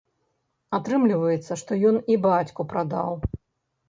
[0.77, 3.11] Атрымліваецца, што ён і бацьку прадаў.